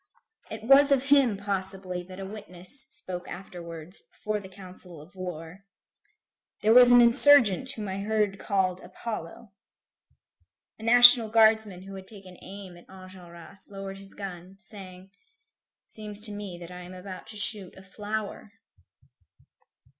[0.49, 5.63] It was of him, possibly, that a witness spoke afterwards, before the council of war:
[6.63, 9.51] "There was an insurgent whom I heard called Apollo."
[10.79, 15.11] A National Guardsman who had taken aim at Enjolras, lowered his gun, saying:
[15.87, 18.53] "It seems to me that I am about to shoot a flower."